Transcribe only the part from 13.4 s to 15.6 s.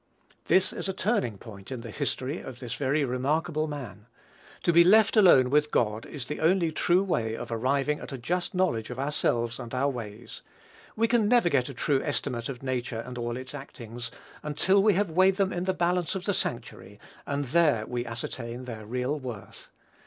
actings, until we have weighed them